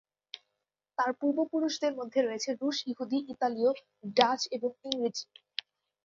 [0.97, 3.71] তার পূর্বপুরুষদের মধ্যে রয়েছে রুশ-ইহুদি, ইতালীয়,
[4.17, 5.25] ডাচ এবং ইংরেজি।